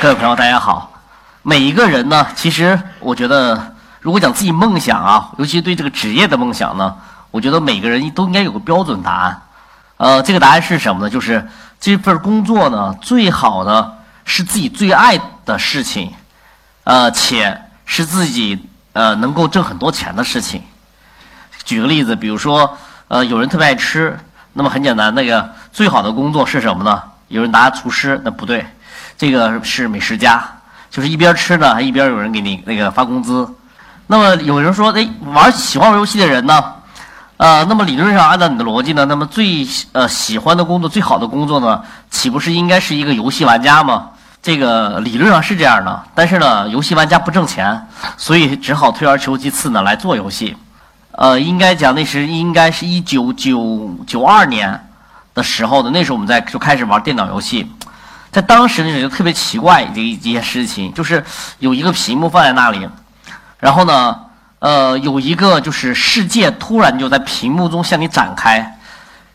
[0.00, 0.90] 各位朋友，大家好。
[1.42, 6.96] 每一个人呢，其实我觉得，如果讲自己梦想啊，尤其对这个职业的梦想呢，
[7.30, 9.42] 我觉得每个人都应该有个标准答案。
[9.98, 11.10] 呃，这个答案是什么呢？
[11.10, 11.46] 就是
[11.78, 16.10] 这份工作呢，最好的是自己最爱的事情，
[16.84, 20.62] 呃，且是自己呃能够挣很多钱的事情。
[21.62, 22.78] 举个例子，比如说，
[23.08, 24.18] 呃，有人特别爱吃，
[24.54, 27.02] 那么很简单，那个最好的工作是什么呢？
[27.28, 28.64] 有人答厨师，那不对。
[29.16, 30.42] 这个是美食家，
[30.90, 33.48] 就是一边吃呢，还一边有人给你那个发工资。
[34.06, 36.64] 那么有人说，哎，玩喜欢玩游戏的人呢？
[37.36, 44.10] 呃，那么理论上按照你的逻辑呢，那么最呃喜欢的工作、最好的工作呢，岂不是应该是一个游戏玩家吗？
[44.42, 50.56] 这个理论上是这样的，但是呢，游戏玩家不挣钱，所以只好退而求其次呢来做游戏。
[51.12, 54.88] 呃，应该讲那时应该是一九九九二年
[55.34, 57.70] 的时候的，那时候我们在就开始玩电脑游戏。
[58.32, 61.24] 在当时呢，就特别奇怪这一件事情，就是
[61.58, 62.88] 有一个屏幕放在那里，
[63.58, 64.16] 然后呢，
[64.60, 68.78] 呃，有一个就是世界突然就在屏幕中向你展开。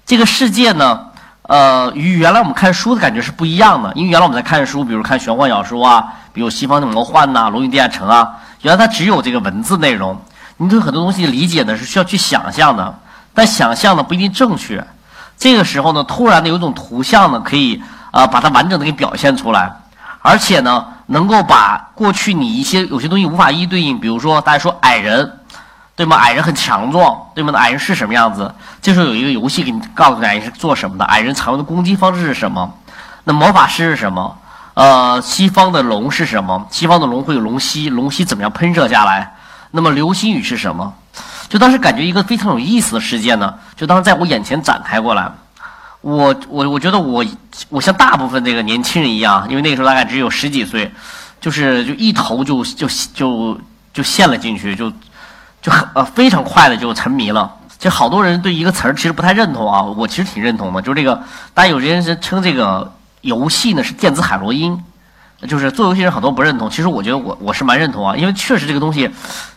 [0.05, 1.07] 这个世界呢，
[1.41, 10.21] 呃，与原来我们看书的感觉是不一样的，因为原来我们在看书，比如看玄幻小说啊，比如西方的魔幻呐，《龙与地下城》啊，原来它只有这个文字内容，
[10.55, 12.97] 你对很多东西理解呢是需要去想象的，
[13.33, 14.87] 但想象呢不一定正确。
[15.37, 17.83] 这个时候呢，突然的有一种图像呢可以。
[18.15, 19.69] 啊，把它完整的给表现出来，
[20.21, 25.39] 而且呢，能够把过去你一些有些东西无法一一对应，比如说大家说矮人，
[25.97, 26.15] 对吗？
[26.15, 27.51] 矮人很强壮，对吗？
[27.59, 28.55] 矮人是什么样子？
[28.81, 32.73] 这时候有一个游戏给你告诉矮人是做什么的，矮人常用的攻击方式是什么？
[33.25, 34.37] 那魔法师是什么？
[34.75, 36.65] 呃，西方的龙是什么？
[36.71, 39.35] 西方的龙会有龙息，龙息怎么样喷射下来？
[39.71, 40.93] 那么流星雨是什么？
[41.49, 45.29] 就当时感觉一个非常有意思的事件呢，就当时在我眼前展开过来。
[46.05, 47.25] 我我我觉得我
[47.67, 50.91] 我像大部分这个年轻人一样，因为那个时候大概只有十几岁，
[51.41, 53.59] 就是就一头就就就
[53.91, 54.93] 就陷了进去，就
[55.63, 57.51] 就很呃非常快的就沉迷了。
[57.79, 61.19] 就好多人对一个词儿其实不太认同啊，我其实挺认同的，就是这个，
[61.55, 64.79] 大家有些人是称这个游戏呢是电子海洛因，
[65.47, 69.09] 就是做游戏人很多不认同，其实我觉得我我是蛮认同啊，因为确实这个东西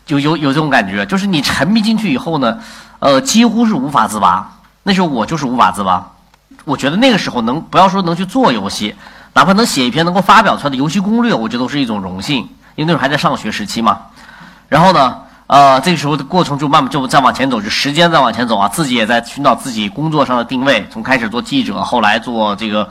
[0.07, 2.59] 就有有这种感觉，就是你沉迷进去以后呢，
[3.01, 4.51] 呃几乎是无法自拔。
[4.85, 6.11] 那时候我就是无法自拔。
[6.69, 8.95] 我觉得那个时候能不要说能去做游戏，
[9.33, 12.47] 哪怕能写一篇能够发表出来的游戏攻略，我觉得都是一种荣幸。
[12.77, 13.99] 因为那时候还在上学时期嘛。
[14.69, 20.87] 然后呢，呃，这个时候的过程就慢慢就再往前走，就时间再往前走啊，自己也在寻找自己工作上的定位。
[20.93, 22.87] 从开始做记者，后来做这个，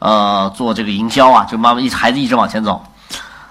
[0.00, 2.84] 呃，做这个营销啊，就慢慢一孩子一直往前走。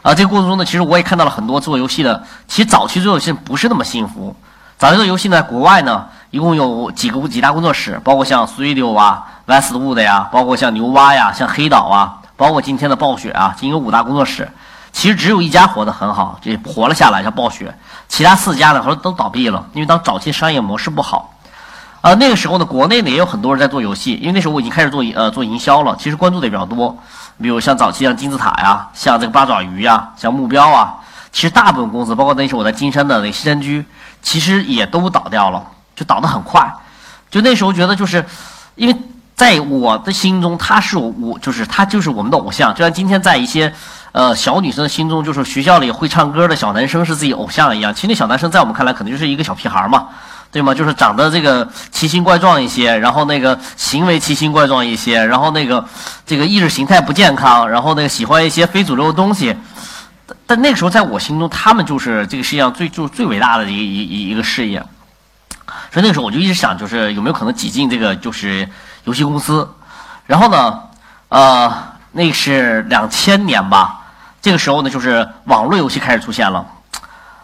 [0.02, 4.36] 啊，这个过程中呢，其实我也看到了很多做游戏的，其实早期做游戏不是那么幸福。
[4.78, 9.26] 早期做游戏呢，国外呢，一共有几个几大工作室，包括像 Studio 啊。
[9.50, 14.48] Westwood 呀，包括像牛蛙呀，像黑岛啊，包括今天的暴雪啊，仅有五大工作室。
[14.92, 17.76] 其实只有一家活得很好，就活了下来，叫暴雪。
[18.08, 21.34] 其他四家呢，后来都倒闭了，因为当早期商业模式不好。
[22.02, 26.96] 啊，那个时候呢，国内呢也有很多人在做游戏，因为那时候我已经开始做呃做营销了，其实关注的也比较多。
[27.42, 30.94] 比如像早期像金字塔呀，像这个八爪鱼呀，像目标啊，
[31.32, 33.84] 其实大部分公司，包括那时候我在金山的那西山居，
[34.22, 35.64] 其实也都倒掉了，
[35.96, 36.72] 就倒得很快。
[37.32, 38.24] 就那时候觉得就是
[38.76, 38.96] 因为。
[39.40, 42.74] 在我的心中，他是我，就是他就是我们的偶像。
[42.74, 43.74] 就像今天在一些，
[44.12, 47.96] 呃，小女生的心中，就是学校里会唱歌的小男生是自己偶像一样。
[47.96, 50.10] 其实那小男生在我们看来，可能就是一个小屁孩嘛，
[50.52, 50.74] 对吗？
[50.74, 55.86] 就是长得这个奇形怪状一些，然后那个行为奇形怪状一些，然后那个
[56.26, 59.56] 这个意识形态不健康，然后那个喜欢一些非主流的东西。
[60.46, 64.84] 但那个时候，在我心中，他们就是这个世界上最就最伟大的一一一一个事业。
[65.94, 68.68] 所以那个时候，我就一直想，就是有没有可能挤进这个就是。
[69.06, 69.68] 游戏公司，
[70.26, 70.80] 然后呢，
[71.30, 71.74] 呃，
[72.12, 74.02] 那是两千年吧。
[74.42, 76.66] 这个时候呢，就是网络游戏开始出现了。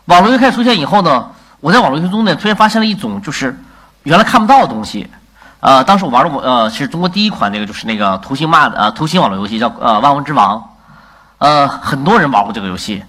[0.05, 1.29] 网络游戏开始出现以后呢，
[1.59, 3.59] 我在网络游戏中呢，突然发现了一种就是
[4.03, 5.09] 原来看不到的东西。
[5.59, 10.63] 呃，当时我玩的我呃是中国第一款那个就是那个图形骂呃图形网络游戏叫呃万王之王。
[11.37, 13.03] 呃，很多人玩过这个游戏。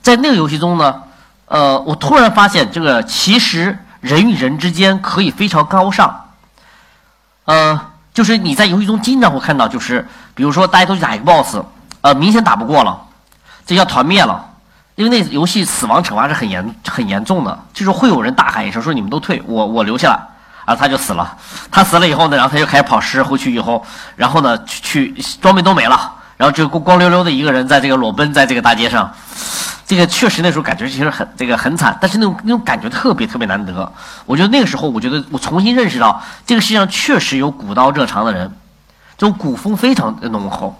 [0.00, 1.02] 在那个游戏中呢，
[1.46, 6.25] 呃，我突然发现这个其实人与人之间可以非常高尚。
[7.46, 7.80] 呃，
[8.12, 11.56] 就是你在游戏中经常会看到，就是比如说大家都去打一个 boss，
[12.02, 13.00] 呃，明显打不过了，
[13.64, 14.44] 这叫团灭了，
[14.96, 20.20] 因为那游戏死亡惩罚是很严很严重的，就是会有人大喊一声说你们都退，我我留下来，
[20.64, 21.36] 啊，他就死了，
[21.70, 23.84] 他死了以后呢，然后他就开始跑尸回去以后，
[24.16, 29.10] 然后呢去去装备都没了，然后就光光溜溜的一个人在这个裸奔在这个大街上。
[29.86, 33.92] 这个确实那时候感觉其实很这个很惨，但是那种那种感觉特别特别难得。
[34.24, 38.50] 我觉得那个时候，我觉得我重新认识到这个世界上确实有古道热肠的人，
[39.16, 40.76] 这种古风非常的浓厚。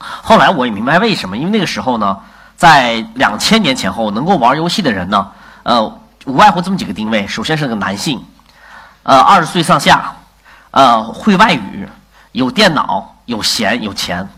[0.00, 2.18] 后来我也明白为什么，因为那个时候呢，
[2.56, 5.30] 在两千年前后，能够玩游戏的人呢，
[5.62, 8.20] 呃，无外乎这么几个定位：首先是个男性，
[9.04, 10.12] 呃，二十岁上下，
[10.72, 11.88] 呃，会外语，
[12.32, 14.28] 有电脑，有闲，有钱，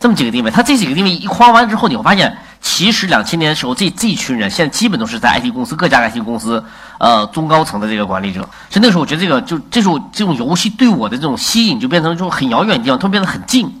[0.00, 0.50] 这么几个定位。
[0.50, 2.36] 他这几个定位一框完之后，你会发现。
[2.60, 6.62] 其实两千年的时候，这这群人现在基本都是在 IT 公司各家 IT 公司，
[6.98, 8.40] 呃，中高层的这个管理者。
[8.68, 13.80] 所以那时候我觉得这个就这时候这种游戏对我的这种吸引就变成这种很遥远的地方，突然变得很近。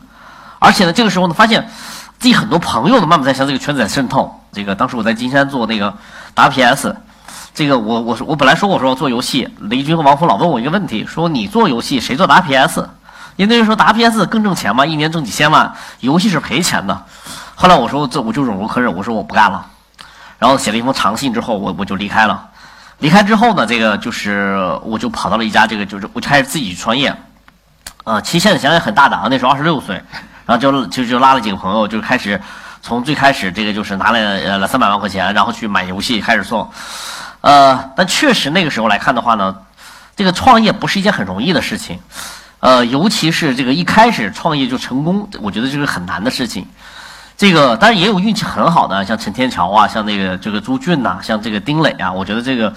[0.58, 1.68] 而且呢，这个时候呢，发现
[2.18, 4.40] 自己很多朋友呢慢慢在向这个圈子在渗透。
[4.52, 5.94] 这个当时我在金山做那个
[6.34, 6.94] WPS，
[7.54, 12.86] 这个我我我本来说我说做游戏，雷军和王峰老问我一个问题，说你做游戏谁做 WPS？
[13.36, 17.04] 因为那时候 WPS 更挣钱嘛，一年挣几千万，游戏是赔钱的。
[17.60, 19.66] 后来我说这我就忍无可忍，我说我不干了，
[20.38, 22.50] 然后写了一封长信之后，我我就离开了。
[22.98, 27.12] 离开之后呢，这个就是我就跑到了一家这个就是我就开始自己创业，
[28.04, 30.00] 呃，其实现在想想很大胆啊，那时候二十六岁，
[30.46, 32.40] 然后就就就拉了几个朋友，就开始
[32.80, 36.72] 从最开始这个就是拿了呃三百万块钱，然后去买游戏开始做，
[37.40, 39.56] 呃，但确实那个时候来看的话呢，
[40.14, 41.98] 这个创业不是一件很容易的事情，
[42.60, 46.64] 呃，尤其是这个一开始创业就成功，我觉得这是很难的事情。
[47.38, 52.72] 这个当然也有运气很好的，像陈天桥啊，像那个这个朱俊呐，像这个丁磊啊，我觉得这个，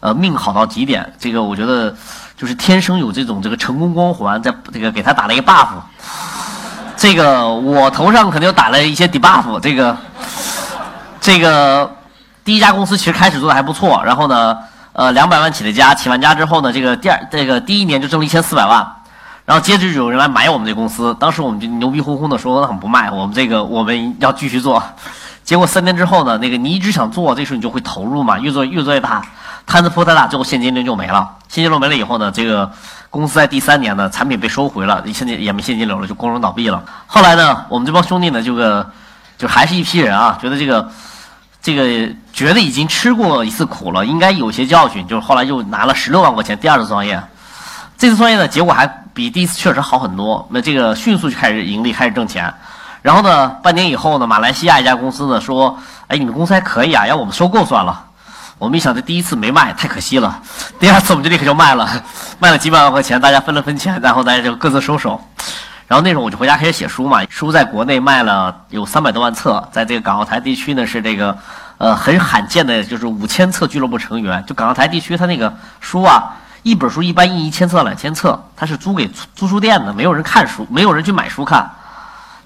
[0.00, 1.12] 呃，命好到极点。
[1.18, 1.94] 这个我觉得
[2.34, 5.68] 就是天生有这种这个成功光环，在这个给他打了一个 buff。
[6.96, 9.60] 这个我头上肯定打了一些 debuff。
[9.60, 9.94] 这个
[11.20, 11.94] 这个
[12.42, 14.56] 第一家公司其实开始做的还不错，然后呢，
[14.94, 18.95] 呃，两百万起的家，起完家之后呢，这个第二这个第一年就挣了一千四百万。
[19.46, 24.82] 然后接着有人来买我们这公司，当时我们就牛逼哄哄的说，那很不卖，我们这个我们要继续做。
[25.44, 29.24] 结果三年之后呢，那个你一直想做，这时候你就会投入嘛，越做越做越大，
[29.64, 31.30] 摊子铺太大，最后现金流就没了。
[31.48, 32.68] 现金流没了以后呢，这个
[33.08, 36.82] 公司在第三年呢，产品被收回了，现金也没现金流了，就光荣倒闭了。
[37.06, 38.90] 后来呢，我们这帮兄弟呢，就个
[39.38, 40.90] 就还是一批人啊，觉得这个
[41.62, 47.22] 这个觉得已经吃过一次苦了，应该有些教训，就是后来又拿了十六万块钱第二次创业。
[47.96, 50.46] 这次创业呢，结果还比第一次确实好很多。
[50.50, 52.52] 那这个迅速就开始盈利，开始挣钱。
[53.00, 55.78] 然后呢，半年以后呢，马来西亚一家公司呢说
[56.08, 58.04] ：“哎，你们公司还可以啊，要我们收购算了。”
[58.58, 60.38] 我们一想，这第一次没卖，太可惜了。
[60.78, 61.88] 第二次我们就立刻就卖了，
[62.38, 65.18] 卖了几百万块钱，大家分了分钱，然后大家就各自收手。
[65.86, 71.34] 然后那时候我就回家开始写书嘛，书在国内卖了有三百多万册，在这个港澳台地区呢是这个
[71.78, 74.44] 呃很罕见的，就是五千册俱乐部成员。
[74.46, 76.34] 就港澳台地区，它那个书啊。
[76.66, 81.70] 一本书一般印一千册两千册，它是租给租书店的，没有人看书，没有人去买书看。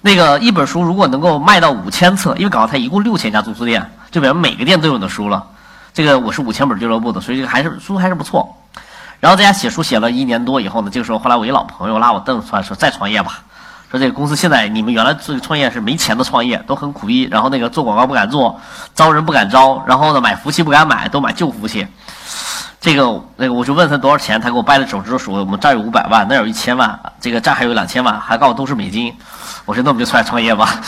[0.01, 5.43] 那个一本书如果能够卖到五千册，因为港澳台一共六千家租书店，就表示每个店都有的书了。
[5.91, 8.47] 这个我是五千本俱乐部的，所以这个还是书还是不错。
[9.19, 13.39] 然后在家写书写了一年多以后呢，这个时候后来我一老朋友拉我凳子出来说再创业吧，
[13.89, 18.61] 说这个公司现在你们原来这个创业是没钱的创业，都很苦逼，然后那个做广告不敢做，
[18.93, 21.87] 招人不敢招，然后呢买服务器不敢买，都买旧服务器。
[22.81, 29.15] 这个那个，我就问他多少钱，他给我掰了手指头数，我们这儿有五百万，那儿有一千万，这个这儿还有两千万，还告诉我都是美金。
[29.65, 30.81] 我说那我们就出来创业吧。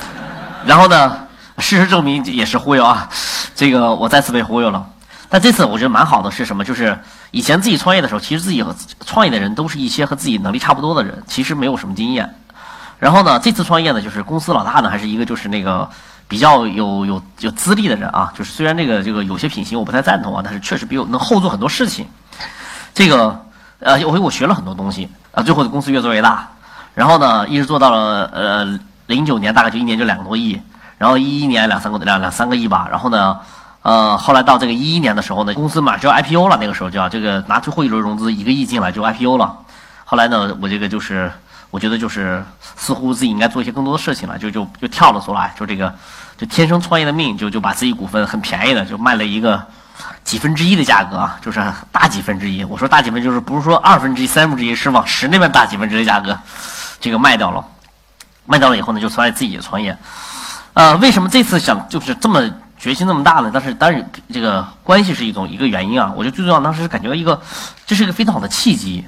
[0.64, 1.18] 然后呢，
[1.58, 3.06] 事实证明也是忽悠啊，
[3.54, 4.86] 这个我再次被忽悠了。
[5.28, 6.64] 但这次我觉得蛮好的是什么？
[6.64, 6.98] 就是
[7.30, 8.74] 以前自己创业的时候，其实自己和
[9.04, 12.34] 创业的人都是一些和自己能力差不多的人，其实没有什么经验。
[12.98, 15.86] 然后呢，这次创业呢，就是公司老大呢，还是一个就是那个。
[16.34, 22.04] 比较有有有资历的人啊，就是虽然这个这个有些品行我不太赞同啊，但是确实比我能后做很多事情。
[22.92, 23.40] 这个
[23.78, 26.48] 呃，我我学了很多东西啊，最后的公司越做越大，
[26.92, 30.60] 然后呢，一直做到了呃零九年，大概就一年就两个多亿，
[30.98, 33.38] 然后一一年两三个两两三个亿吧，然后呢，
[33.82, 39.56] 呃，后来到这个一一年的时候呢，公司马上要 IPO 了，那个时候就要这个拿最后一轮融资一个亿进来就 IPO 了，
[40.04, 41.30] 后来呢，我这个就是。
[41.70, 42.40] 我觉得就是
[42.76, 45.92] 似乎自己应该做一些更多的事情了，就就就跳了出来，就这个
[46.36, 49.62] 就天生创业的命，就就把自己股份很便宜的就卖了一个
[50.24, 51.62] 几分之一的价格啊，就是
[51.92, 52.64] 大几分之一。
[52.64, 56.38] 我说大几分就是不是说二分之一、三分之一，是往十那边大几分之一的价格，
[57.00, 57.64] 这个卖掉了。
[58.46, 59.96] 卖掉了以后呢，就出来自己创业。
[60.74, 62.42] 呃，为什么这次想就是这么
[62.76, 63.50] 决心那么大呢？
[63.54, 66.12] 但是当然这个关系是一种一个原因啊。
[66.14, 67.40] 我觉得最重要当时是感觉到一个
[67.86, 69.02] 这是一个非常好的契机。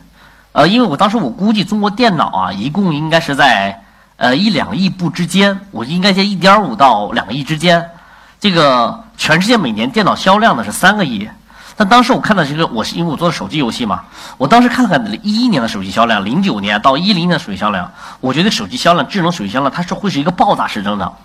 [0.53, 3.83] 呃，因为我当时我估计中国电脑啊，一共应该是在
[4.17, 7.91] 呃一两亿部之间，我应该在一点五到两个亿之间。
[8.39, 11.29] 这个全世界每年电脑销量呢是三个亿，
[11.75, 14.05] 但当时我看到这个，我是因为我做的手机游戏嘛，
[14.37, 21.17] 我当时看了看一一年的手机销量，零九年到一零年的手机销量，我觉得手机销量，智能手机销量它是会是一个爆炸式增长。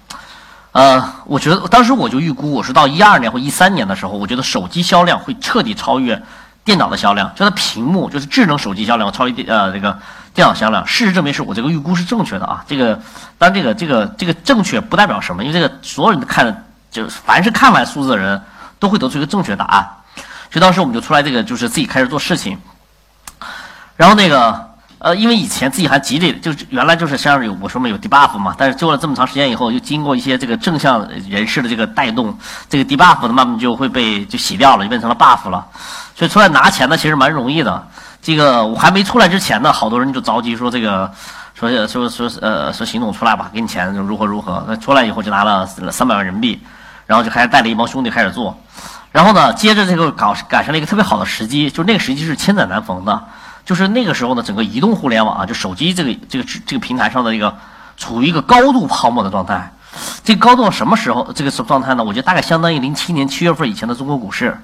[0.71, 6.21] 呃，我觉得当时我就预估，我是到一二年或一三年的时候，我觉得手机销量会彻底超越
[6.63, 9.97] 电脑的销量，就它屏幕，就是智能手机销量超于电呃这个
[10.33, 10.85] 电脑销量。
[10.85, 12.63] 事实证明是我这个预估是正确的啊。
[12.67, 12.95] 这个
[13.37, 18.41] 当然这个这个这个正确不代表什么，因为这个所有人都看的，就凡是看完数字的人
[18.79, 19.89] 都会得出一个正确答案。
[20.51, 22.57] 所以当时我们就出来这个就是自己开始做事情，
[23.95, 24.69] 然后那个。
[25.03, 32.37] 呃，因为以前自己还积累，就是原来就是像有我说嘛有 debuff 嘛，但是做了这么长时间以后，又经过一些这个正向人士的这个带动，
[32.69, 35.65] 这个 debuff 的慢慢就会被就洗掉了，就变成了 buff 了。
[36.21, 37.87] 所以出来拿钱呢，其实蛮容易的。
[38.21, 41.11] 这个我还没出来之前呢，好多人就着急说这个，
[41.55, 44.63] 说说说呃说邢总出来吧，给你钱如何如何。
[44.67, 46.61] 那出来以后就拿了三百万人民币，
[47.07, 48.55] 然后就开始带了一帮兄弟开始做，
[49.11, 53.19] 然后呢，接着这个搞赶上了一个特别好的时机，就那个时机是千载难逢的。
[53.65, 57.57] 就是那个时候呢，整个移动互联网啊，就手机这个这个这个平台上的一个
[57.97, 59.73] 处于一个高度泡沫的状态。
[60.23, 62.03] 这个高度什么时候这个状态呢？
[62.03, 64.55] 我觉得大概相当于零七年七月份以前的中国股市，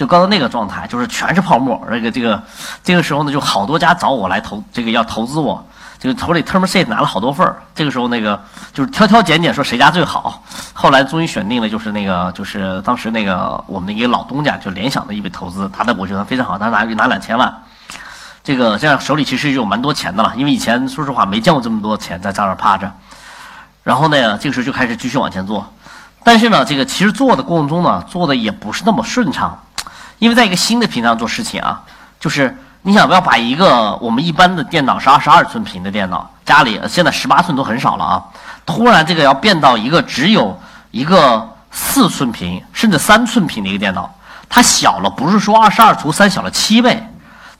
[0.00, 1.78] 就刚到那个状态，就是全是泡沫。
[1.90, 2.42] 这个这个
[2.82, 5.62] 这个时候呢，就好多家找我来投，这个要投资我，
[5.98, 7.60] 这个投里 term sheet 拿了好多份儿。
[7.74, 8.42] 这个时候那个
[8.72, 10.42] 就是挑挑拣拣说谁家最好，
[10.72, 17.54] 后来终于选定了，就是那个就是当时那个我们的一个老东家，就联想的一笔投资，他的我觉得非常好，他拿拿两千万。
[18.42, 22.90] 这个这样手里其实有蛮多钱的了，因为以前说实话没见过这么多钱在账上趴着。
[23.84, 25.70] 然后呢，这个时候就开始继续往前做，
[26.24, 29.58] 但是呢，这个其实做的过程中呢，做的也不是那么顺畅，
[30.20, 31.82] 因为在一个新的平台上做事情啊，
[32.20, 38.22] 就是你想不要把一个我们一般的电脑是二十二寸屏的电脑，家里现在十八寸都很少了啊，
[38.64, 40.56] 突然这个要变到一个只有
[40.92, 44.14] 一个四寸屏甚至三寸屏的一个电脑，
[44.48, 47.02] 它小了不是说二十二除三小了七倍。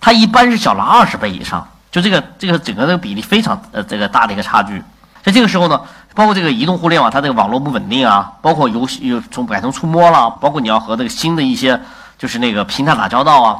[0.02, 4.82] 它一般是小了二十倍以上，就这个这个整个这个比例非常呃这个大的一个差距。
[5.22, 5.78] 在这个时候呢，
[6.14, 11.78] 包括这个移动互联网，它这个网络不稳定啊，包括游戏又从改成触摸了，包括你要和这个新的一些
[12.20, 13.58] 就是那个平台打交道啊。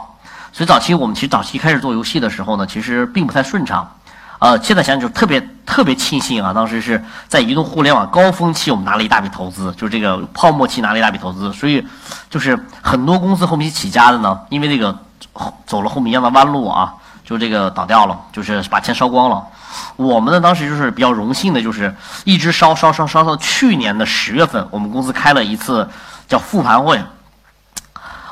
[0.53, 3.91] 所以早期我们其实早期开始做游戏的时候呢，其实并不太顺畅。
[4.39, 11.85] 呃，现在想想就特别特别庆幸啊，当时是在移动互联网高峰期，我们拿了一大笔投资，就是这个泡沫期拿了一大笔投资，所以
[12.29, 14.97] 就是很多公司后面起家的呢，因为这个。
[15.65, 16.93] 走了后面一样的弯路啊，
[17.25, 19.43] 就这个倒掉了，就是把钱烧光了。
[19.97, 25.89] 我们呢当时就是比较荣幸的，就是一直烧烧烧烧到去年的十月份，我们公司开了一次
[26.27, 27.01] 叫复盘会。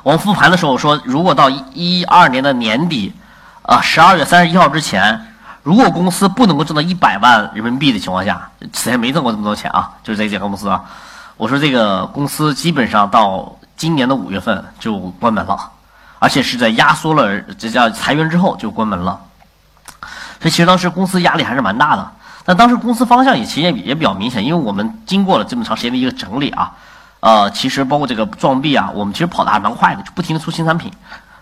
[0.09, 3.13] 我们复盘的时候说，如果到一二年的年底，
[3.61, 10.83] 啊十二月三十一号之前，如果公司不能够挣到一百万人民币的情况下，此前没挣过这么多钱啊，就是这家公司啊。
[11.37, 15.73] 我说这个公司基本上到今年的五月份就关门了。
[16.21, 19.21] 而且是在压缩了这叫裁员之后就关门了，
[20.41, 22.11] 所以其实当时公司压力还是蛮大的。
[22.47, 26.73] 但当时公司方向也其实也也比较明显，因为我们经过了这么长时间的一个整理啊，
[27.21, 30.93] 呃，其实包括这个撞壁啊，我们其实跑的还蛮快的，就不停的出新产品。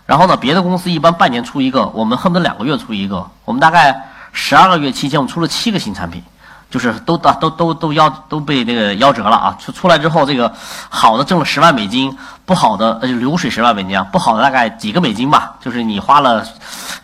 [0.05, 3.27] 然后呢，别的公司一般半年出一个，我们恨不得两个月出一个。
[3.45, 6.23] 我们大概十二个月期间，我们出了七个新产品。
[6.69, 9.57] 就是都都都都都夭都被那个夭折了啊！
[9.57, 10.53] 出出来之后，这个
[10.89, 12.13] 好的挣了十万美金，
[12.45, 15.55] 不好的呃流水十万美金啊，不好的大概几个美金吧。
[15.61, 16.45] 就是你花了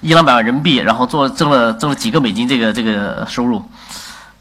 [0.01, 3.63] 一两百万人民币，然后做挣了挣了几个美金，这个这个收入，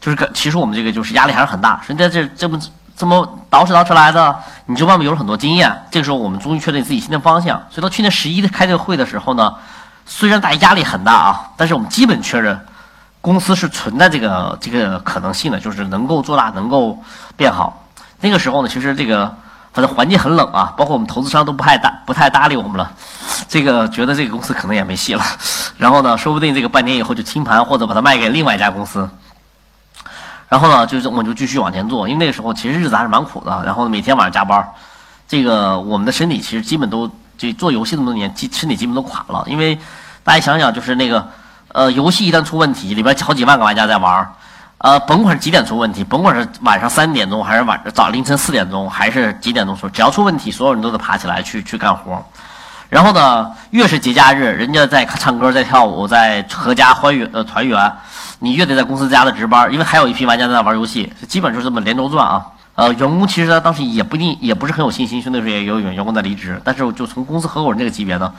[0.01, 1.81] 就是其实我们这个就是压力还是很大。
[1.87, 2.59] 所以在这这么
[2.95, 4.35] 这么捯饬捯饬来的，
[4.65, 5.71] 你就外面有了很多经验。
[5.91, 7.57] 这个时候我们终于确定自己新的方向。
[7.69, 9.53] 所以到去年十一开这个会的时候呢，
[10.05, 12.59] 虽然大家压力很大啊，但是我们基本确认。
[13.21, 17.01] 公司是存在这个这个可能性的，就是能够做大，能够
[17.37, 17.85] 变好。
[18.19, 19.33] 那个时候呢，其实这个
[19.71, 22.91] 反正环境很冷啊，包括我们投资商都不太搭不太搭理我们了。
[23.47, 25.23] 这个觉得这个公司可能也没戏了。
[25.77, 29.09] 然后呢，说不定这个半年以后就清盘，或者把它卖给另外一家公司。
[30.53, 33.63] 然后呢，就是我就继续往前做，因为那个时候其实日子还是蛮苦的。
[33.65, 34.63] 然后每天晚上加班，
[35.27, 39.43] 这个我们的身体其实基本都就做游戏这么多年，身体基本都垮了。
[39.47, 39.75] 因为
[40.23, 41.27] 大家想想，就是那个。
[41.69, 44.31] 呃，游戏一旦出问题，里边好几万个玩家在玩
[44.77, 52.23] 呃，甭管是几点出问题，甭管是晚上三点钟，还是晚早凌晨四点钟，还是几点钟出，只要出问题，所有人都得爬起来去去干活。
[52.93, 57.91] 然后呢，越是节假日，人家在唱歌、在跳舞、在阖家欢愉呃团圆，
[58.37, 62.45] 你越得在公司加的值班，因为还有一批玩家在那玩游戏，基本就是这么连轴转啊。
[62.75, 68.31] 呃，员工其实他当时也不一定，也不是很有信心，那时候也有员工在离职，但是就从公司合伙人这个级别呢。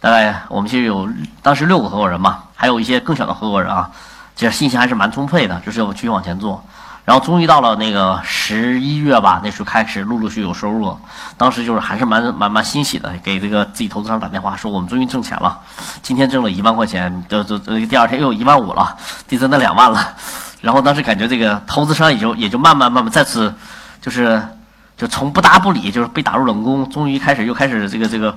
[0.00, 1.06] 大概我们其实有
[1.42, 3.90] 当时六个合伙人嘛，还有一些更小的合伙人啊，
[4.34, 6.64] 其实信心还是蛮充沛的，就是要继续往前做。
[7.08, 10.94] 然后终于到了那个十一月吧，那时候开始陆陆续有收入了。
[11.38, 15.58] 当时就是还是蛮蛮蛮欣喜的，给这个自己投资商打电话说我们终于挣钱了，
[16.02, 18.94] 今天挣了一万块钱，就就第二天又有一万五了，
[19.26, 20.14] 第三天两万了。
[20.60, 23.54] 然后当时感觉这个投资商也就也就慢慢慢慢再次
[24.02, 24.46] 就是
[24.94, 28.36] 就从不搭不理，就是被打入冷宫，终于开始又开始这个这个，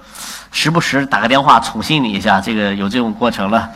[0.53, 3.69] 时不时打个电话宠幸你一下，这个有这种过程了。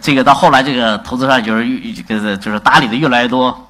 [0.00, 3.66] 这个到后来，这个投资商就是越就是就是搭理的越来越多。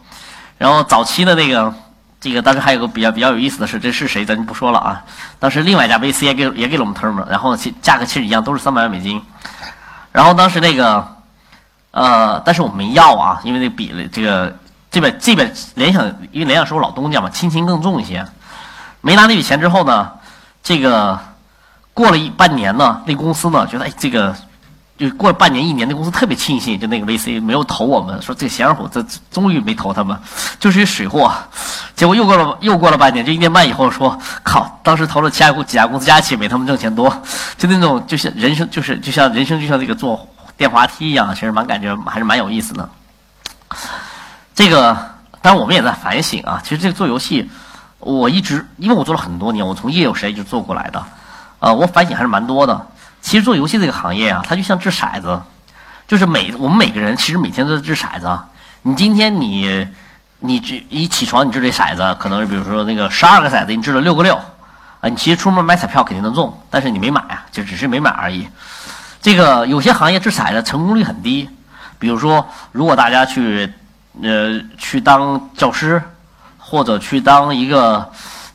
[0.61, 1.73] 然后早期的那个，
[2.21, 5.03] 这个当时还有个比较比较有意思的是，这是谁咱就不说了啊。
[5.39, 9.23] 当时另外一家 VC 也给也给了我们 term，然后其价格其实一样，都是三百万美金。
[10.13, 11.17] 然后当时那个，
[11.93, 14.55] 呃，但是我没要啊，因为那比这个
[14.91, 18.27] 这边这边联想，因为联想是我老东家嘛，亲情更重一些。
[19.01, 20.11] 没拿那笔钱之后呢，
[20.63, 21.19] 这个
[21.95, 24.37] 过了一半年呢，那公司呢觉得哎这个。
[25.01, 30.21] 就过了半年一年，那公司特别庆幸，就那个 VC 没有投我们，说这个闲人虎，这终于没投他们，
[30.59, 31.33] 就是一水货。
[31.97, 37.23] 结果又过了又过了半年，就一年半以后说，靠，当时投了其他几家公司加一起没他们挣钱多，
[37.57, 40.29] 就那种就像人生就是就像人生就像这个坐
[40.59, 42.91] 电滑梯一样，其实蛮感觉还是蛮有意思的。
[44.55, 44.95] 这个
[45.41, 47.51] 当然我们也在反省啊，其实这个做游戏，
[48.01, 51.03] 我一直因为我做了很多年，我从业有谁一直做过来的，
[51.61, 52.87] 呃，我反省还是蛮多的。
[53.23, 55.41] 其实做游戏这个行业啊，它就像掷骰子，
[56.09, 58.39] 就是每我们每个人其实每天都在掷骰子。
[58.83, 59.87] 你今天你
[60.39, 64.35] 你这一起床你掷这骰子，可能比如说那个十二个骰子你掷了六个六，
[65.01, 68.49] 啊，你其实出门买彩票肯定能中，但是你没买啊，就只是没买而已。
[69.21, 71.49] 这个有些行业掷骰子成功率很低，
[71.99, 73.71] 比如说如果大家去
[74.23, 76.03] 呃去当教师，
[76.59, 78.11] 或者去当一个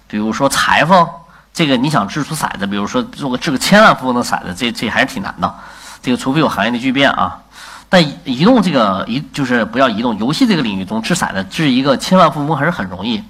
[0.07, 1.07] 比如说裁缝。
[1.55, 5.55] 这个你想掷出骰子，比如说做个掷个千万富翁的骰子，这这还是挺难的。
[6.01, 7.39] 这个除非有行业的巨变啊。
[7.87, 13.23] 但移动这个移就是不要移动游戏这个领域中掷骰子掷一个千万富翁还是很容易。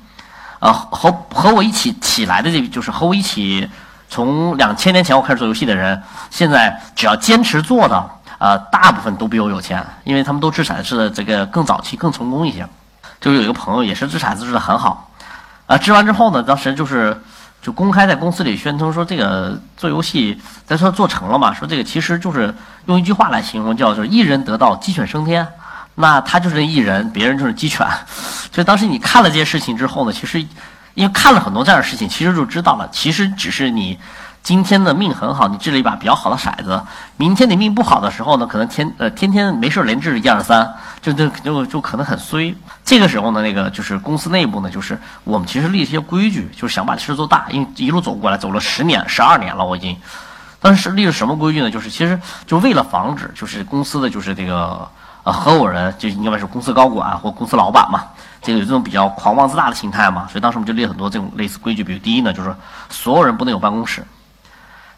[0.60, 3.70] 啊，和和我一起起来的这就是和我一起
[4.10, 6.01] 从两千年前我开始做游戏的人，
[6.32, 12.67] 现在只要坚持做的，呃，大部分都比我有钱，因为他们都掷骰子的这个更早期更成功一些。
[13.22, 15.12] 就有一个朋友也是掷骰子掷的很好，
[15.67, 17.21] 啊，掷完之后呢，当时就是。
[17.65, 21.51] 就公开在公司里宣称说，这个做游戏，咱说做成了嘛？
[21.51, 22.54] 说这个其实就是
[22.86, 25.47] 用一句话来形容，叫做“一人得道，鸡犬升天”。
[25.95, 27.84] 那他就是一人，别人就是鸡犬。
[28.51, 30.39] 所以当时你看了这些事情之后呢，其实
[30.93, 33.97] 因为看了很多这样的事情，其实就知道了，其实只是你。
[34.45, 36.79] 今天的命很好，你掷了一把比较好的骰子。
[37.17, 42.55] 明天你命不好的时候呢，可能天呃天天没事连掷一二三，就就就就可能很衰。
[42.84, 47.47] 这个时候呢，那个就是公司内部呢，就是我们其实立一些规矩，就是想把事做大。
[47.49, 49.97] 因为一路走过来，走了十年、十二年了，我已经。
[50.60, 51.71] 当时立了什么规矩呢？
[51.71, 54.88] 就是其实就为了防止，就是公司的就是这个
[55.23, 58.03] 呃合伙人，就应该是公司高管或公司老板嘛，
[58.43, 60.27] 这个有这种比较狂妄自大的心态嘛。
[60.31, 62.55] 所以当时我们就立很多这种类似规矩，比如第一呢，就是
[62.91, 64.05] 所有人不能有办公室。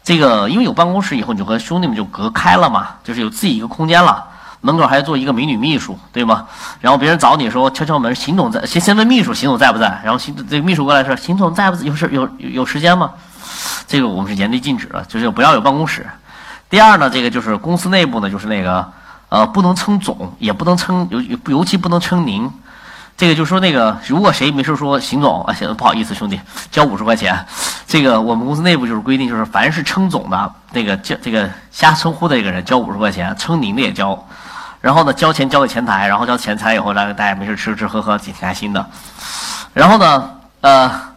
[0.08, 4.24] 这个因为有办公室以后，你就和兄弟们就隔开了嘛，就是有自己一个空间了。
[4.62, 6.46] 门口还要做一个美女秘书，对吗？
[6.80, 10.00] 然后别人找你说敲敲门，邢总在，先先问秘书邢总在不在。
[10.02, 11.76] 然后邢这个秘书过来说，邢总在不？
[11.84, 13.10] 有事有有时间吗？
[13.86, 16.06] 这个我们是严厉禁止的，就是不要有办公室。
[16.70, 18.90] 第二呢，这个就是公司内部呢，就是那个
[19.28, 22.50] 呃，不能称总，也不能称尤尤其不能称您。
[23.18, 27.44] 这个就说那个，如果谁没事说邢总啊，行，不好意思兄弟，交五十块钱。
[27.84, 34.16] 这个我们公司内部就是规定，就是凡是称总的那个叫这个瞎称呼的这个人交五十块钱，称您的也交。
[34.80, 38.86] 然后呢，交钱交给前台，然后交钱财以后，让大家没事吃吃喝喝，挺开心的。
[39.74, 41.07] 然后呢，呃。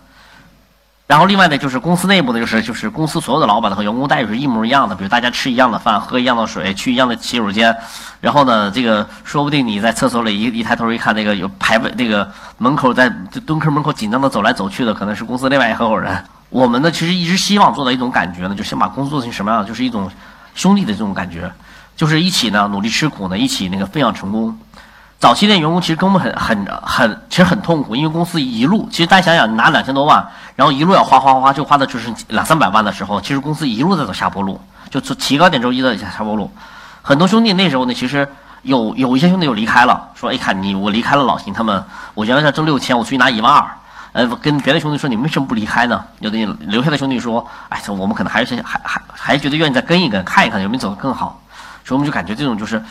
[1.11, 7.75] 然后另外呢，就是公司内部呢，就是就是公司所有的老板呢和员工待遇是一模一样的，比如大家吃一样的饭，喝一样的水，去一样的洗手间。
[8.21, 13.09] 然后呢，这个说不定你在厕所里一一抬头一看，那个有排位，那个门口在
[13.45, 16.17] 蹲坑门口紧张的走来走去的，可能是公司另外一合伙人。
[16.49, 20.09] 我们呢，其实一直希望做到一种感觉呢，就先把工作做成什么样，就是一种
[20.55, 21.51] 兄弟的这种感觉，
[21.93, 24.57] 就是一起呢努力吃苦呢，一起那个分享成功。
[25.21, 36.51] 早期的员工其实跟我们很很很，其实很痛苦，因为公司一路，其实大家想想，拿两千多万，然后一路要花花花，就花的就是两三百万的时候，其实公司一路在走下坡路，就从提高点之后一直在下坡路。
[37.03, 38.27] 很多兄弟那时候呢，其实
[38.63, 41.83] 有有一些兄弟就离开了，说：“哎，看你我离开了老邢他们，
[42.15, 43.63] 我原来在挣六千，我出去拿一万二。”
[44.13, 51.39] 呃，跟别的兄弟说：“你为什么不离开呢？”有的留下的兄弟说：“哎，我们可能还是还还还觉得愿意再跟一跟，看一看有没有走得更好。”
[51.85, 52.83] 所以我们就感觉这种就是。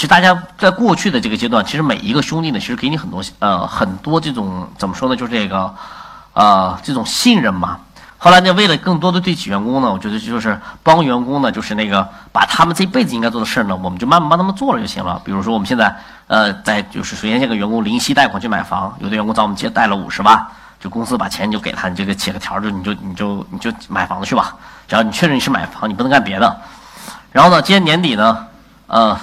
[0.00, 5.74] 其实大家在过去的这个阶段，其实每一个兄弟呢，其实给你很多呃很多这种怎么说呢，就是这个
[6.32, 7.76] 呃这种信任嘛。
[8.16, 15.20] 后来呢，为了更多的对起员工呢，我觉得就是帮员工呢，就是那个把他们这辈子应该做的事儿呢，我们就慢慢帮他们做了就行了。
[15.22, 15.94] 比如说我们现在
[16.28, 20.42] 呃在就是首先先给员工零息贷款去买房，有的员工找我们借贷了五十万，
[20.80, 24.54] 就公司把钱就给他，你这个写个条就你就你就你就买房子去吧，
[24.88, 26.56] 只要你确认你是买房，你不能干别的。
[27.32, 28.46] 然后呢，今年年底呢，
[28.86, 29.14] 呃。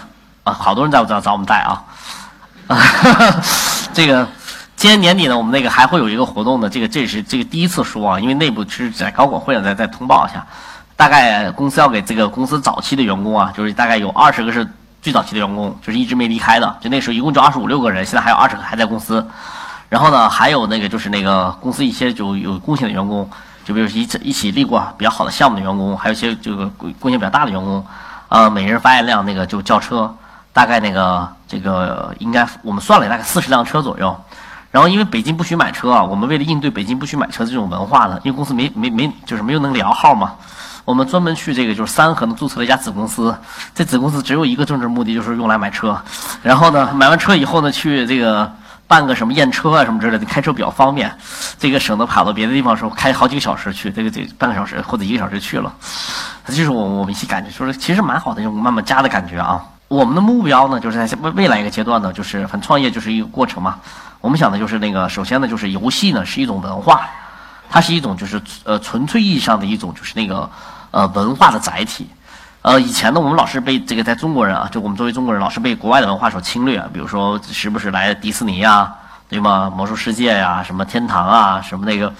[0.47, 1.83] 啊，好多人在我这找我们贷啊，
[3.93, 4.25] 这个
[4.77, 10.45] 今年年底呢，我们那个还会有一个活动的，这个这是这个第一次说啊，因为内部是在高管会上再再通报一下。
[10.95, 14.65] 大概公司要给这个公司早期的员工啊，就是大概有二十个是
[15.01, 19.27] 最早期的员工，就是一直没离开的，就那时候一共就二十五六个人，现在还有二十个还在公司。
[19.89, 23.29] 然后呢，还有那个就是那个公司一些就有贡献的员工，
[23.63, 26.65] 就比如一起一起立过比较好的项目的员工，还有一些这个
[26.99, 27.85] 贡献比较大的员工，
[28.29, 30.13] 呃，每人发一辆那个就轿车，
[30.57, 34.19] 大概那个这个应该我们算了大概四十辆车左右。
[34.71, 40.33] 然后因为北京不许买车啊，我们为了应对北京不许买车这种文化呢，因为公司没没没就是没有那个摇号嘛。
[40.83, 43.37] 我们专门去这个就是三河呢注册了一家子公司，
[43.75, 45.95] 这子公司只有一个政治目的，就是用来买车。
[46.41, 48.51] 然后呢，买完车以后呢，去这个
[48.87, 51.15] 办个什么验车啊什么之类的，开车比较方便，
[51.59, 55.71] 这个省得跑到别的地方的时候开好几个小时去，这个这半个小时或者一个小时去了。
[56.47, 59.63] 这就是我我们一起感觉，说其实蛮好的，这种慢慢加的感觉啊。
[59.87, 63.79] 我们的目标呢，就是在未未来一个阶段呢，就是反正创业就是一个过程嘛。
[64.21, 67.07] 我们想的就是那个，首先呢，就是游戏呢是一种文化，
[67.69, 70.49] 它是一种就是呃纯粹意义上的一种就是那个。
[70.89, 72.07] 呃，文化的载体，
[72.61, 76.81] 呃，以前呢，我们老是被这个在中国人啊，就我们作为中国人，老是被国外的文化所侵略。
[76.93, 78.95] 比如说，时不时来迪士尼呀，
[79.27, 79.69] 对吗？
[79.69, 82.11] 魔兽世界呀，什么天堂啊，什么那个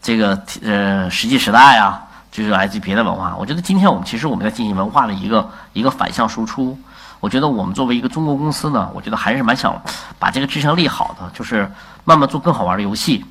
[0.00, 3.34] 这个呃石器时代呀，就是来自别的文化。
[3.36, 6.78] 我觉得今天我们其实我们在进行文化的一个一个反向输出。
[7.26, 9.82] 我觉得我们作为一个中国公司呢，我觉得还是蛮想
[10.16, 11.68] 把这个志向立好的，就是
[12.04, 13.24] 慢慢做更好玩的游戏。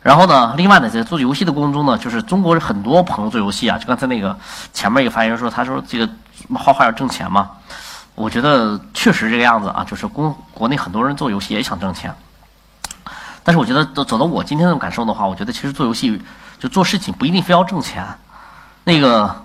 [0.00, 4.34] 然后呢，另外呢，在做游戏的过程中呢，就是中国人很多朋友做游戏啊，就刚才那个
[4.72, 6.08] 前面一个发言人说，他说这个
[6.54, 7.50] 画画要挣钱嘛，
[8.14, 12.10] 我觉得确实这个样子啊，就是公国内很多人做游戏也想挣钱，
[13.44, 16.18] 但是我觉得走走到我今天的感受的话，我觉得其实做游戏
[16.58, 18.02] 就做事情不一定非要挣钱，
[18.84, 19.44] 那个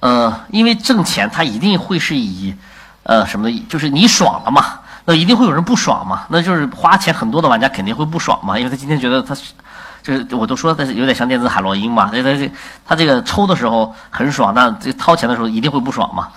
[0.00, 2.54] 呃，因为挣钱它一定会是以
[3.02, 9.52] 呃什么的，就是你爽了嘛，那一定会有人不爽嘛，那就是花钱很多的玩家肯定会不爽嘛，因为他今天觉得他是。
[10.00, 12.50] 就是我都说他是有点像电子海洛因嘛，这这
[12.86, 16.28] 他这个抽的时候很爽，那这掏钱的时候一定会不爽嘛。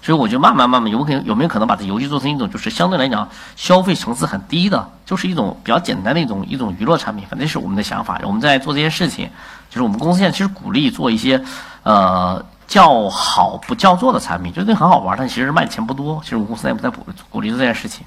[0.00, 7.26] 所以我就慢慢慢慢有可能有没有可能把这游戏做成一种就是相对来讲消费层次很低的，就是一种比较简单的一种一种娱乐产品。
[7.28, 9.28] 反正是我们的想法，我们在做这件事情，
[9.70, 11.42] 就是我们公司现在其实鼓励做一些
[11.82, 16.20] 呃叫好不叫座的产品，就是很好玩，但其实卖钱不多。
[16.22, 18.04] 其实我们公司也不在鼓鼓励这件事情。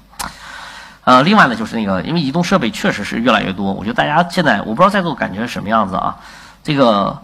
[1.04, 6.14] 呃，另外呢，就是那个，因为移动设备确实是越来越多，我觉得大家现在我不知道在座感觉是什么样子啊。
[6.62, 7.18] 这个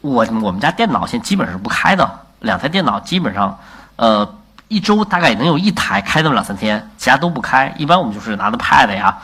[0.00, 3.56] 我我们家电脑现在基本上是不开的，两台电脑基本上，
[3.94, 4.28] 呃，
[4.66, 7.72] 一周大概能有一台开那么两三天，其他都不开。
[7.78, 9.16] 一般我们就是拿着 Pad 呀，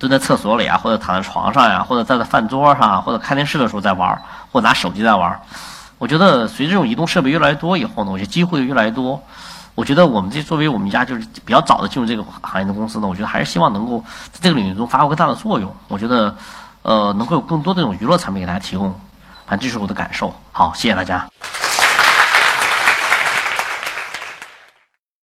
[0.00, 5.40] 蹲在厕所里啊，或者躺在床上呀，或者站在饭桌上，或者看电视的时候在玩，或者拿手机在玩。
[5.98, 9.22] 我觉得随着这种移动设备越来越多以后呢，我觉得机会越来越多。
[9.74, 13.98] 我觉得我们这作为我们一家就是比较早的进入这个行业的公司呢，我觉得还是希望能够
[14.30, 15.74] 在这个领域中发挥更大的作用。
[15.88, 16.36] 我觉得，
[16.82, 18.94] 呃，能够有更多的这种娱乐产品给大家提供，
[19.46, 20.32] 反正这是我的感受。
[20.52, 21.28] 好，谢谢大家。